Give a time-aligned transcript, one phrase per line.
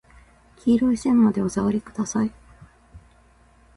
[0.57, 2.31] 黄色い線までお下りください。